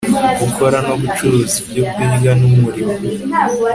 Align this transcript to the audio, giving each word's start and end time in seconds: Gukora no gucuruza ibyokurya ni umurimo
Gukora 0.41 0.77
no 0.87 0.95
gucuruza 1.01 1.55
ibyokurya 1.61 2.31
ni 2.39 2.45
umurimo 2.51 2.95